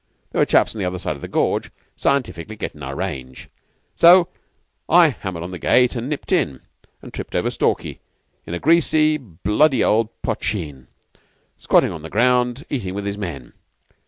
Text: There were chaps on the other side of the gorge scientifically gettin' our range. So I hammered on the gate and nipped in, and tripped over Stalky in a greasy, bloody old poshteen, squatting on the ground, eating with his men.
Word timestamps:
There 0.31 0.39
were 0.39 0.47
chaps 0.47 0.73
on 0.73 0.79
the 0.79 0.85
other 0.85 0.97
side 0.97 1.15
of 1.15 1.21
the 1.21 1.27
gorge 1.27 1.69
scientifically 1.95 2.55
gettin' 2.55 2.81
our 2.81 2.95
range. 2.95 3.49
So 3.95 4.29
I 4.89 5.09
hammered 5.09 5.43
on 5.43 5.51
the 5.51 5.59
gate 5.59 5.95
and 5.95 6.09
nipped 6.09 6.31
in, 6.31 6.61
and 7.03 7.13
tripped 7.13 7.35
over 7.35 7.51
Stalky 7.51 7.99
in 8.47 8.55
a 8.55 8.59
greasy, 8.59 9.17
bloody 9.17 9.83
old 9.83 10.09
poshteen, 10.23 10.87
squatting 11.59 11.91
on 11.91 12.01
the 12.01 12.09
ground, 12.09 12.65
eating 12.67 12.95
with 12.95 13.05
his 13.05 13.19
men. 13.19 13.53